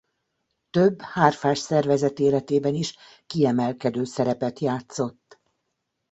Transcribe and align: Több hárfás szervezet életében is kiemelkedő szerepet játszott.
Több 0.69 1.01
hárfás 1.01 1.59
szervezet 1.59 2.19
életében 2.19 2.73
is 2.73 2.97
kiemelkedő 3.27 4.03
szerepet 4.03 4.59
játszott. 4.59 5.39